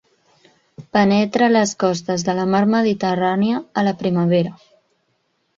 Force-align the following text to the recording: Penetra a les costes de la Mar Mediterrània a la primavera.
Penetra 0.97 1.49
a 1.49 1.49
les 1.57 1.73
costes 1.83 2.25
de 2.29 2.35
la 2.39 2.45
Mar 2.55 2.63
Mediterrània 2.71 3.63
a 3.83 3.85
la 3.89 3.97
primavera. 4.03 4.57